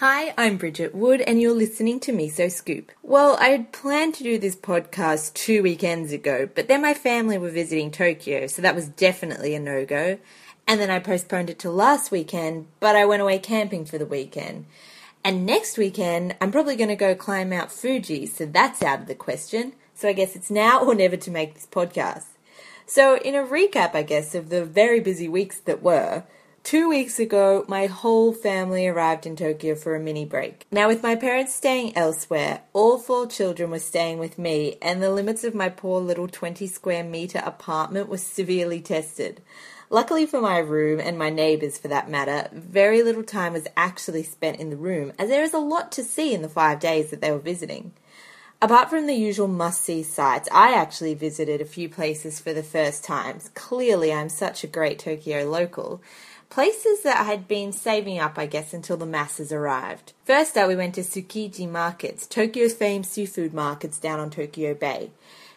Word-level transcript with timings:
Hi, 0.00 0.32
I'm 0.38 0.58
Bridget 0.58 0.94
Wood, 0.94 1.22
and 1.22 1.40
you're 1.40 1.52
listening 1.52 1.98
to 1.98 2.12
Miso 2.12 2.52
Scoop. 2.52 2.92
Well, 3.02 3.36
I 3.40 3.48
had 3.48 3.72
planned 3.72 4.14
to 4.14 4.22
do 4.22 4.38
this 4.38 4.54
podcast 4.54 5.34
two 5.34 5.60
weekends 5.60 6.12
ago, 6.12 6.48
but 6.54 6.68
then 6.68 6.82
my 6.82 6.94
family 6.94 7.36
were 7.36 7.50
visiting 7.50 7.90
Tokyo, 7.90 8.46
so 8.46 8.62
that 8.62 8.76
was 8.76 8.86
definitely 8.86 9.56
a 9.56 9.58
no 9.58 9.84
go. 9.84 10.20
And 10.68 10.80
then 10.80 10.88
I 10.88 11.00
postponed 11.00 11.50
it 11.50 11.58
to 11.58 11.70
last 11.72 12.12
weekend, 12.12 12.68
but 12.78 12.94
I 12.94 13.06
went 13.06 13.22
away 13.22 13.40
camping 13.40 13.84
for 13.84 13.98
the 13.98 14.06
weekend. 14.06 14.66
And 15.24 15.44
next 15.44 15.76
weekend, 15.76 16.36
I'm 16.40 16.52
probably 16.52 16.76
going 16.76 16.90
to 16.90 16.94
go 16.94 17.16
climb 17.16 17.48
Mount 17.48 17.72
Fuji, 17.72 18.26
so 18.26 18.46
that's 18.46 18.84
out 18.84 19.00
of 19.00 19.06
the 19.08 19.16
question. 19.16 19.72
So 19.94 20.08
I 20.08 20.12
guess 20.12 20.36
it's 20.36 20.48
now 20.48 20.80
or 20.80 20.94
never 20.94 21.16
to 21.16 21.30
make 21.32 21.54
this 21.54 21.66
podcast. 21.66 22.26
So, 22.86 23.16
in 23.18 23.34
a 23.34 23.42
recap, 23.42 23.96
I 23.96 24.04
guess, 24.04 24.36
of 24.36 24.48
the 24.48 24.64
very 24.64 25.00
busy 25.00 25.28
weeks 25.28 25.58
that 25.58 25.82
were, 25.82 26.22
Two 26.68 26.90
weeks 26.90 27.18
ago, 27.18 27.64
my 27.66 27.86
whole 27.86 28.30
family 28.30 28.86
arrived 28.86 29.24
in 29.24 29.36
Tokyo 29.36 29.74
for 29.74 29.96
a 29.96 29.98
mini 29.98 30.26
break. 30.26 30.66
Now, 30.70 30.86
with 30.86 31.02
my 31.02 31.16
parents 31.16 31.54
staying 31.54 31.96
elsewhere, 31.96 32.60
all 32.74 32.98
four 32.98 33.26
children 33.26 33.70
were 33.70 33.78
staying 33.78 34.18
with 34.18 34.38
me, 34.38 34.76
and 34.82 35.02
the 35.02 35.10
limits 35.10 35.44
of 35.44 35.54
my 35.54 35.70
poor 35.70 35.98
little 35.98 36.28
20 36.28 36.66
square 36.66 37.02
meter 37.02 37.40
apartment 37.42 38.10
were 38.10 38.18
severely 38.18 38.82
tested. 38.82 39.40
Luckily 39.88 40.26
for 40.26 40.42
my 40.42 40.58
room 40.58 41.00
and 41.00 41.18
my 41.18 41.30
neighbours 41.30 41.78
for 41.78 41.88
that 41.88 42.10
matter, 42.10 42.50
very 42.52 43.02
little 43.02 43.24
time 43.24 43.54
was 43.54 43.66
actually 43.74 44.22
spent 44.22 44.60
in 44.60 44.68
the 44.68 44.76
room, 44.76 45.14
as 45.18 45.30
there 45.30 45.44
is 45.44 45.54
a 45.54 45.58
lot 45.58 45.90
to 45.92 46.04
see 46.04 46.34
in 46.34 46.42
the 46.42 46.50
five 46.50 46.80
days 46.80 47.08
that 47.08 47.22
they 47.22 47.30
were 47.30 47.38
visiting. 47.38 47.92
Apart 48.60 48.90
from 48.90 49.06
the 49.06 49.14
usual 49.14 49.48
must 49.48 49.84
see 49.84 50.02
sites, 50.02 50.48
I 50.52 50.74
actually 50.74 51.14
visited 51.14 51.62
a 51.62 51.64
few 51.64 51.88
places 51.88 52.40
for 52.40 52.52
the 52.52 52.62
first 52.62 53.04
times. 53.04 53.52
Clearly, 53.54 54.12
I'm 54.12 54.28
such 54.28 54.64
a 54.64 54.66
great 54.66 54.98
Tokyo 54.98 55.48
local 55.48 56.02
places 56.50 57.02
that 57.02 57.20
I 57.20 57.24
had 57.24 57.46
been 57.46 57.72
saving 57.72 58.18
up, 58.18 58.38
I 58.38 58.46
guess, 58.46 58.72
until 58.72 58.96
the 58.96 59.06
masses 59.06 59.52
arrived. 59.52 60.12
First 60.24 60.56
up, 60.56 60.68
we 60.68 60.76
went 60.76 60.94
to 60.96 61.02
Tsukiji 61.02 61.68
Markets, 61.68 62.26
Tokyo's 62.26 62.74
famed 62.74 63.06
seafood 63.06 63.52
markets 63.52 63.98
down 63.98 64.20
on 64.20 64.30
Tokyo 64.30 64.74
Bay. 64.74 65.10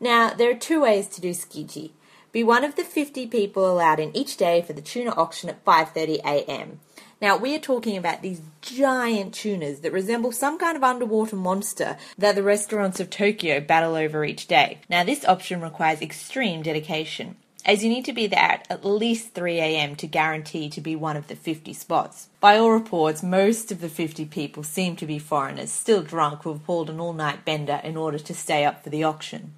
Now, 0.00 0.34
there 0.34 0.50
are 0.50 0.54
two 0.54 0.82
ways 0.82 1.08
to 1.08 1.20
do 1.20 1.30
Tsukiji. 1.30 1.92
Be 2.32 2.42
one 2.42 2.64
of 2.64 2.74
the 2.74 2.82
50 2.82 3.28
people 3.28 3.70
allowed 3.70 4.00
in 4.00 4.14
each 4.16 4.36
day 4.36 4.60
for 4.60 4.72
the 4.72 4.82
tuna 4.82 5.12
auction 5.12 5.48
at 5.48 5.64
5:30 5.64 6.18
a.m. 6.24 6.80
Now, 7.20 7.36
we 7.36 7.54
are 7.54 7.60
talking 7.60 7.96
about 7.96 8.22
these 8.22 8.42
giant 8.60 9.34
tunas 9.34 9.80
that 9.80 9.92
resemble 9.92 10.32
some 10.32 10.58
kind 10.58 10.76
of 10.76 10.82
underwater 10.82 11.36
monster 11.36 11.96
that 12.18 12.34
the 12.34 12.42
restaurants 12.42 12.98
of 12.98 13.08
Tokyo 13.08 13.60
battle 13.60 13.94
over 13.94 14.24
each 14.24 14.48
day. 14.48 14.80
Now, 14.90 15.04
this 15.04 15.24
option 15.24 15.60
requires 15.60 16.02
extreme 16.02 16.62
dedication 16.62 17.36
as 17.64 17.82
you 17.82 17.88
need 17.88 18.04
to 18.04 18.12
be 18.12 18.26
there 18.26 18.62
at 18.68 18.84
least 18.84 19.34
3 19.34 19.58
a.m. 19.58 19.96
to 19.96 20.06
guarantee 20.06 20.68
to 20.70 20.80
be 20.80 20.94
one 20.94 21.16
of 21.16 21.28
the 21.28 21.36
50 21.36 21.72
spots. 21.72 22.28
By 22.40 22.58
all 22.58 22.70
reports, 22.70 23.22
most 23.22 23.72
of 23.72 23.80
the 23.80 23.88
50 23.88 24.26
people 24.26 24.62
seem 24.62 24.96
to 24.96 25.06
be 25.06 25.18
foreigners, 25.18 25.70
still 25.70 26.02
drunk, 26.02 26.42
who 26.42 26.52
have 26.52 26.64
pulled 26.64 26.90
an 26.90 27.00
all 27.00 27.12
night 27.12 27.44
bender 27.44 27.80
in 27.82 27.96
order 27.96 28.18
to 28.18 28.34
stay 28.34 28.64
up 28.64 28.84
for 28.84 28.90
the 28.90 29.04
auction. 29.04 29.52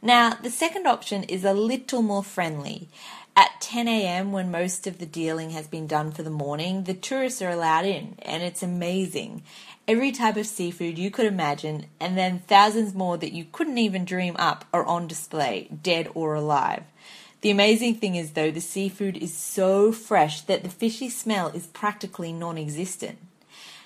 Now, 0.00 0.34
the 0.34 0.50
second 0.50 0.86
option 0.86 1.24
is 1.24 1.44
a 1.44 1.52
little 1.52 2.02
more 2.02 2.22
friendly. 2.22 2.88
At 3.36 3.60
10 3.60 3.86
a.m., 3.86 4.32
when 4.32 4.50
most 4.50 4.88
of 4.88 4.98
the 4.98 5.06
dealing 5.06 5.50
has 5.50 5.68
been 5.68 5.86
done 5.86 6.10
for 6.10 6.24
the 6.24 6.30
morning, 6.30 6.84
the 6.84 6.94
tourists 6.94 7.40
are 7.40 7.50
allowed 7.50 7.84
in, 7.84 8.16
and 8.22 8.42
it's 8.42 8.64
amazing. 8.64 9.42
Every 9.86 10.10
type 10.10 10.36
of 10.36 10.46
seafood 10.46 10.98
you 10.98 11.10
could 11.10 11.26
imagine, 11.26 11.86
and 12.00 12.18
then 12.18 12.40
thousands 12.40 12.94
more 12.94 13.16
that 13.16 13.32
you 13.32 13.46
couldn't 13.50 13.78
even 13.78 14.04
dream 14.04 14.34
up, 14.38 14.64
are 14.72 14.84
on 14.84 15.06
display, 15.06 15.68
dead 15.82 16.10
or 16.14 16.34
alive. 16.34 16.82
The 17.40 17.50
amazing 17.50 17.96
thing 17.96 18.16
is, 18.16 18.32
though, 18.32 18.50
the 18.50 18.60
seafood 18.60 19.16
is 19.16 19.36
so 19.36 19.92
fresh 19.92 20.40
that 20.42 20.64
the 20.64 20.68
fishy 20.68 21.08
smell 21.08 21.48
is 21.48 21.68
practically 21.68 22.32
non 22.32 22.58
existent. 22.58 23.18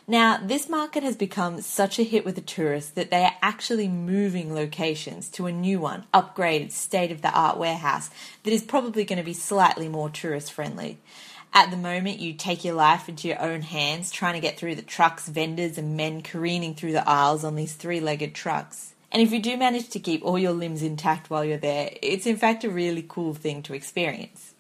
Now, 0.09 0.39
this 0.43 0.69
market 0.69 1.03
has 1.05 1.17
become 1.17 1.61
such 1.61 1.99
a 1.99 2.03
hit 2.03 2.25
with 2.25 2.35
the 2.35 2.41
tourists 2.41 2.91
that 2.93 3.11
they 3.11 3.23
are 3.23 3.37
actually 3.41 3.89
moving 3.89 4.53
locations 4.53 5.29
to 5.31 5.47
a 5.47 5.53
new 5.53 5.79
one, 5.79 6.07
upgraded, 6.13 6.73
state 6.73 7.13
of 7.13 7.23
the 7.23 7.31
art 7.31 7.57
warehouse 7.57 8.11
that 8.43 8.53
is 8.53 8.63
probably 8.63 9.05
going 9.05 9.19
to 9.19 9.25
be 9.25 9.35
slightly 9.35 9.89
more 9.89 10.11
tourist 10.11 10.53
friendly. 10.53 10.99
At 11.55 11.71
the 11.71 11.77
moment, 11.77 12.19
you 12.19 12.33
take 12.33 12.65
your 12.65 12.75
life 12.75 13.09
into 13.09 13.29
your 13.29 13.41
own 13.41 13.61
hands, 13.61 14.11
trying 14.11 14.35
to 14.35 14.41
get 14.41 14.59
through 14.59 14.75
the 14.75 14.83
trucks, 14.83 15.29
vendors, 15.29 15.77
and 15.77 15.97
men 15.97 16.23
careening 16.23 16.75
through 16.75 16.93
the 16.93 17.09
aisles 17.09 17.45
on 17.45 17.55
these 17.55 17.75
three 17.75 18.01
legged 18.01 18.35
trucks. 18.35 18.95
And 19.13 19.21
if 19.21 19.31
you 19.31 19.41
do 19.41 19.59
manage 19.59 19.91
to 19.91 20.01
keep 20.01 20.25
all 20.25 20.39
your 20.39 20.53
limbs 20.53 20.83
intact 20.83 21.29
while 21.29 21.45
you're 21.45 21.59
there, 21.59 21.91
it's 22.01 22.27
in 22.27 22.39
fact 22.39 22.65
a 22.65 22.71
really 22.71 23.05
cool 23.07 23.35
thing 23.35 23.63
to 23.65 23.75
experience. 23.75 24.55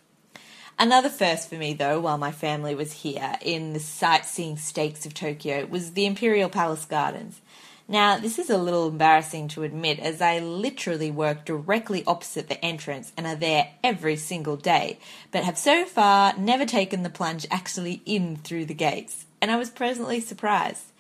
Another 0.78 1.08
first 1.08 1.48
for 1.48 1.54
me, 1.54 1.72
though, 1.72 2.00
while 2.00 2.18
my 2.18 2.32
family 2.32 2.74
was 2.74 2.92
here 2.92 3.36
in 3.40 3.72
the 3.72 3.80
sightseeing 3.80 4.58
stakes 4.58 5.06
of 5.06 5.14
Tokyo, 5.14 5.64
was 5.66 5.92
the 5.92 6.06
Imperial 6.06 6.50
Palace 6.50 6.84
Gardens. 6.84 7.40
Now, 7.88 8.18
this 8.18 8.38
is 8.38 8.48
a 8.50 8.58
little 8.58 8.88
embarrassing 8.88 9.48
to 9.48 9.64
admit, 9.64 9.98
as 9.98 10.20
I 10.20 10.38
literally 10.38 11.10
work 11.10 11.44
directly 11.44 12.04
opposite 12.06 12.48
the 12.48 12.62
entrance 12.64 13.12
and 13.16 13.26
are 13.26 13.36
there 13.36 13.70
every 13.82 14.16
single 14.16 14.56
day, 14.56 14.98
but 15.30 15.44
have 15.44 15.58
so 15.58 15.84
far 15.84 16.36
never 16.38 16.64
taken 16.64 17.02
the 17.02 17.10
plunge 17.10 17.46
actually 17.50 18.02
in 18.06 18.36
through 18.36 18.66
the 18.66 18.74
gates. 18.74 19.26
And 19.40 19.50
I 19.50 19.56
was 19.56 19.70
presently 19.70 20.20
surprised. 20.20 20.92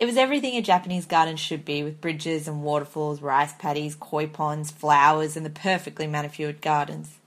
It 0.00 0.06
was 0.06 0.16
everything 0.16 0.56
a 0.56 0.62
Japanese 0.62 1.04
garden 1.04 1.36
should 1.36 1.62
be, 1.62 1.82
with 1.82 2.00
bridges 2.00 2.48
and 2.48 2.62
waterfalls, 2.62 3.20
rice 3.20 3.52
paddies, 3.52 3.94
koi 3.94 4.26
ponds, 4.26 4.70
flowers, 4.70 5.36
and 5.36 5.44
the 5.44 5.50
perfectly 5.50 6.06
manicured 6.06 6.62
gardens. 6.62 7.18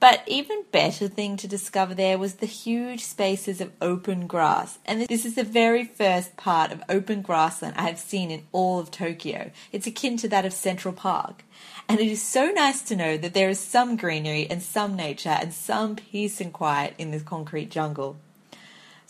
But 0.00 0.22
even 0.26 0.64
better 0.72 1.06
thing 1.08 1.36
to 1.36 1.46
discover 1.46 1.94
there 1.94 2.16
was 2.16 2.36
the 2.36 2.46
huge 2.46 3.04
spaces 3.04 3.60
of 3.60 3.72
open 3.82 4.26
grass. 4.26 4.78
And 4.86 5.02
this 5.02 5.26
is 5.26 5.34
the 5.34 5.44
very 5.44 5.84
first 5.84 6.38
part 6.38 6.72
of 6.72 6.82
open 6.88 7.20
grassland 7.20 7.74
I 7.76 7.82
have 7.82 7.98
seen 7.98 8.30
in 8.30 8.46
all 8.52 8.78
of 8.78 8.90
Tokyo. 8.90 9.50
It's 9.70 9.86
akin 9.86 10.16
to 10.18 10.28
that 10.28 10.46
of 10.46 10.54
Central 10.54 10.94
Park. 10.94 11.44
And 11.90 12.00
it 12.00 12.08
is 12.08 12.22
so 12.22 12.46
nice 12.46 12.80
to 12.82 12.96
know 12.96 13.18
that 13.18 13.34
there 13.34 13.50
is 13.50 13.60
some 13.60 13.96
greenery 13.96 14.48
and 14.48 14.62
some 14.62 14.96
nature 14.96 15.36
and 15.38 15.52
some 15.52 15.96
peace 15.96 16.40
and 16.40 16.54
quiet 16.54 16.94
in 16.96 17.10
this 17.10 17.22
concrete 17.22 17.70
jungle. 17.70 18.16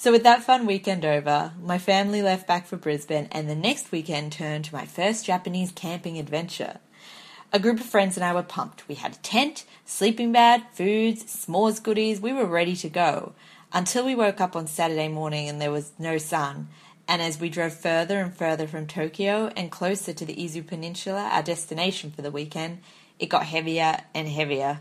So, 0.00 0.12
with 0.12 0.22
that 0.22 0.44
fun 0.44 0.64
weekend 0.64 1.04
over, 1.04 1.54
my 1.60 1.76
family 1.76 2.22
left 2.22 2.46
back 2.46 2.68
for 2.68 2.76
Brisbane, 2.76 3.26
and 3.32 3.50
the 3.50 3.56
next 3.56 3.90
weekend 3.90 4.30
turned 4.30 4.66
to 4.66 4.74
my 4.76 4.86
first 4.86 5.26
Japanese 5.26 5.72
camping 5.72 6.18
adventure. 6.18 6.78
A 7.52 7.58
group 7.58 7.80
of 7.80 7.86
friends 7.86 8.16
and 8.16 8.24
I 8.24 8.32
were 8.32 8.44
pumped. 8.44 8.86
We 8.86 8.94
had 8.94 9.14
a 9.14 9.22
tent, 9.24 9.64
sleeping 9.84 10.30
bag, 10.30 10.62
foods, 10.72 11.24
s'mores 11.24 11.82
goodies. 11.82 12.20
We 12.20 12.32
were 12.32 12.46
ready 12.46 12.76
to 12.76 12.88
go. 12.88 13.32
Until 13.72 14.04
we 14.04 14.14
woke 14.14 14.40
up 14.40 14.54
on 14.54 14.68
Saturday 14.68 15.08
morning 15.08 15.48
and 15.48 15.60
there 15.60 15.72
was 15.72 15.90
no 15.98 16.16
sun. 16.16 16.68
And 17.08 17.20
as 17.20 17.40
we 17.40 17.48
drove 17.48 17.74
further 17.74 18.20
and 18.20 18.32
further 18.32 18.68
from 18.68 18.86
Tokyo 18.86 19.50
and 19.56 19.68
closer 19.68 20.12
to 20.12 20.24
the 20.24 20.36
Izu 20.36 20.64
Peninsula, 20.64 21.28
our 21.32 21.42
destination 21.42 22.12
for 22.12 22.22
the 22.22 22.30
weekend, 22.30 22.82
it 23.18 23.30
got 23.30 23.46
heavier 23.46 23.96
and 24.14 24.28
heavier. 24.28 24.78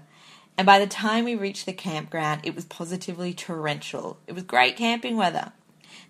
And 0.57 0.65
by 0.65 0.79
the 0.79 0.87
time 0.87 1.25
we 1.25 1.35
reached 1.35 1.65
the 1.65 1.73
campground, 1.73 2.41
it 2.43 2.55
was 2.55 2.65
positively 2.65 3.33
torrential. 3.33 4.17
It 4.25 4.33
was 4.33 4.43
great 4.43 4.75
camping 4.75 5.15
weather. 5.15 5.51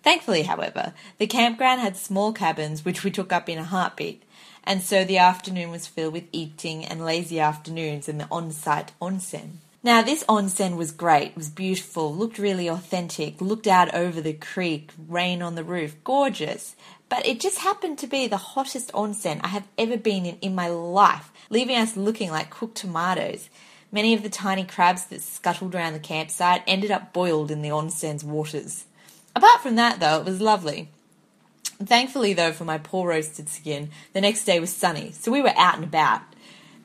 Thankfully, 0.04 0.44
however, 0.44 0.94
the 1.18 1.28
campground 1.28 1.82
had 1.82 1.98
small 1.98 2.32
cabins 2.32 2.86
which 2.86 3.04
we 3.04 3.12
took 3.12 3.34
up 3.34 3.50
in 3.50 3.58
a 3.58 3.64
heartbeat, 3.64 4.24
and 4.64 4.82
so 4.82 5.04
the 5.04 5.18
afternoon 5.18 5.70
was 5.70 5.88
filled 5.88 6.14
with 6.14 6.28
eating 6.32 6.86
and 6.86 7.04
lazy 7.04 7.40
afternoons 7.40 8.08
in 8.08 8.18
the 8.18 8.28
on 8.32 8.52
site 8.52 8.94
onsen. 9.02 9.58
Now, 9.84 10.02
this 10.02 10.24
onsen 10.26 10.76
was 10.76 10.92
great, 10.92 11.36
was 11.36 11.50
beautiful, 11.50 12.14
looked 12.14 12.38
really 12.38 12.68
authentic, 12.68 13.40
looked 13.40 13.68
out 13.68 13.94
over 13.94 14.20
the 14.20 14.34
creek, 14.34 14.92
rain 15.08 15.42
on 15.42 15.56
the 15.56 15.64
roof, 15.64 15.96
gorgeous. 16.04 16.76
But 17.10 17.26
it 17.26 17.40
just 17.40 17.60
happened 17.60 17.98
to 18.00 18.08
be 18.08 18.28
the 18.28 18.38
hottest 18.38 18.92
onsen 18.92 19.40
I 19.44 19.48
have 19.48 19.68
ever 19.78 19.98
been 19.98 20.26
in 20.26 20.38
in 20.42 20.56
my 20.56 20.68
life, 20.68 21.32
leaving 21.50 21.78
us 21.78 21.96
looking 21.96 22.32
like 22.32 22.50
cooked 22.50 22.76
tomatoes. 22.76 23.50
Many 23.92 24.14
of 24.14 24.24
the 24.24 24.30
tiny 24.30 24.66
crabs 24.66 25.06
that 25.06 25.22
scuttled 25.22 25.74
around 25.74 25.94
the 25.94 26.00
campsite 26.00 26.62
ended 26.68 26.92
up 26.92 27.14
boiled 27.14 27.52
in 27.52 27.62
the 27.62 27.72
onsen's 27.72 28.24
waters. 28.24 28.86
Apart 29.36 29.62
from 29.62 29.76
that, 29.76 30.00
though, 30.00 30.20
it 30.20 30.26
was 30.26 30.42
lovely. 30.42 30.90
Thankfully, 31.84 32.34
though, 32.34 32.52
for 32.52 32.66
my 32.66 32.80
poor 32.80 33.10
roasted 33.10 33.50
skin, 33.50 33.92
the 34.14 34.22
next 34.22 34.46
day 34.46 34.60
was 34.60 34.76
sunny, 34.76 35.12
so 35.12 35.32
we 35.32 35.42
were 35.42 35.58
out 35.58 35.76
and 35.76 35.84
about. 35.84 36.22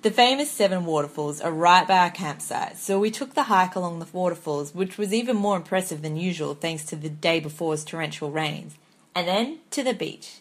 The 0.03 0.11
famous 0.11 0.51
seven 0.51 0.85
waterfalls 0.85 1.41
are 1.41 1.53
right 1.53 1.87
by 1.87 1.99
our 1.99 2.11
campsite, 2.11 2.77
so 2.77 2.99
we 2.99 3.11
took 3.11 3.35
the 3.35 3.45
hike 3.45 3.75
along 3.75 3.99
the 3.99 4.09
waterfalls, 4.13 4.75
which 4.75 4.99
was 4.99 5.15
even 5.15 5.37
more 5.37 5.57
impressive 5.57 6.03
than 6.03 6.17
usual 6.17 6.55
thanks 6.55 6.85
to 6.87 6.97
the 6.97 7.09
day 7.09 7.41
before's 7.41 7.85
torrential 7.85 8.31
rains, 8.31 8.77
and 9.15 9.27
then 9.27 9.59
to 9.71 9.83
the 9.83 9.95
beach. 9.95 10.41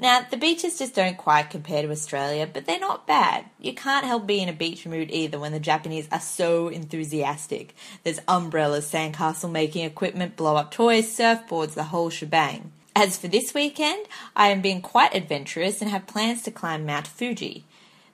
Now, 0.00 0.26
the 0.30 0.38
beaches 0.38 0.78
just 0.78 0.94
don't 0.94 1.18
quite 1.18 1.50
compare 1.50 1.82
to 1.82 1.90
Australia, 1.90 2.48
but 2.50 2.64
they're 2.64 2.80
not 2.80 3.06
bad. 3.06 3.44
You 3.60 3.74
can't 3.74 4.06
help 4.06 4.26
being 4.26 4.44
in 4.44 4.48
a 4.48 4.56
beach 4.56 4.86
mood 4.86 5.10
either 5.10 5.38
when 5.38 5.52
the 5.52 5.60
Japanese 5.60 6.08
are 6.10 6.20
so 6.20 6.68
enthusiastic. 6.68 7.74
There's 8.02 8.18
umbrellas, 8.26 8.90
sandcastle 8.90 9.52
making 9.52 9.84
equipment, 9.84 10.36
blow 10.36 10.56
up 10.56 10.70
toys, 10.70 11.14
surfboards, 11.14 11.74
the 11.74 11.84
whole 11.84 12.08
shebang. 12.08 12.72
As 12.96 13.18
for 13.18 13.28
this 13.28 13.52
weekend, 13.52 14.06
I 14.34 14.48
am 14.48 14.62
being 14.62 14.80
quite 14.80 15.14
adventurous 15.14 15.82
and 15.82 15.90
have 15.90 16.06
plans 16.06 16.42
to 16.44 16.50
climb 16.50 16.86
Mount 16.86 17.06
Fuji. 17.06 17.66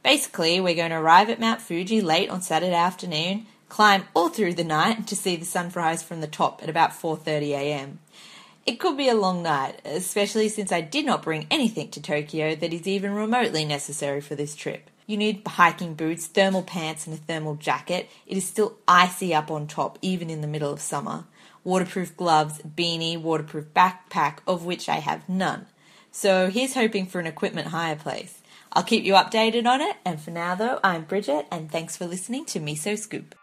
Basically, 0.02 0.60
we're 0.60 0.74
going 0.74 0.90
to 0.90 0.96
arrive 0.96 1.30
at 1.30 1.38
Mount 1.38 1.60
Fuji 1.60 2.00
late 2.00 2.30
on 2.30 2.42
Saturday 2.42 2.74
afternoon, 2.74 3.46
climb 3.68 4.06
all 4.12 4.28
through 4.28 4.54
the 4.54 4.64
night 4.64 5.06
to 5.06 5.14
see 5.14 5.36
the 5.36 5.44
sunrise 5.44 6.02
from 6.02 6.20
the 6.20 6.26
top 6.26 6.64
at 6.64 6.68
about 6.68 6.90
4:30 6.90 7.50
a.m. 7.50 8.00
It 8.66 8.80
could 8.80 8.96
be 8.96 9.08
a 9.08 9.14
long 9.14 9.44
night, 9.44 9.80
especially 9.84 10.48
since 10.48 10.72
I 10.72 10.80
did 10.80 11.06
not 11.06 11.22
bring 11.22 11.46
anything 11.52 11.88
to 11.90 12.02
Tokyo 12.02 12.56
that 12.56 12.72
is 12.72 12.88
even 12.88 13.14
remotely 13.14 13.64
necessary 13.64 14.20
for 14.20 14.34
this 14.34 14.56
trip. 14.56 14.90
You 15.06 15.16
need 15.16 15.42
hiking 15.46 15.94
boots, 15.94 16.26
thermal 16.26 16.64
pants, 16.64 17.06
and 17.06 17.14
a 17.14 17.16
thermal 17.16 17.54
jacket. 17.54 18.10
It 18.26 18.36
is 18.36 18.44
still 18.44 18.76
icy 18.88 19.32
up 19.32 19.52
on 19.52 19.68
top, 19.68 20.00
even 20.02 20.28
in 20.28 20.40
the 20.40 20.48
middle 20.48 20.72
of 20.72 20.80
summer. 20.80 21.26
Waterproof 21.62 22.16
gloves, 22.16 22.58
beanie, 22.58 23.20
waterproof 23.20 23.66
backpack, 23.66 24.38
of 24.48 24.64
which 24.64 24.88
I 24.88 24.96
have 24.96 25.28
none. 25.28 25.66
So 26.10 26.50
here's 26.50 26.74
hoping 26.74 27.06
for 27.06 27.20
an 27.20 27.26
equipment 27.28 27.68
hire 27.68 27.94
place. 27.94 28.40
I'll 28.72 28.82
keep 28.82 29.04
you 29.04 29.12
updated 29.12 29.66
on 29.66 29.80
it, 29.80 29.96
and 30.04 30.20
for 30.20 30.32
now 30.32 30.56
though, 30.56 30.80
I'm 30.82 31.04
Bridget, 31.04 31.46
and 31.52 31.70
thanks 31.70 31.96
for 31.96 32.04
listening 32.04 32.44
to 32.46 32.58
Miso 32.58 32.98
Scoop. 32.98 33.36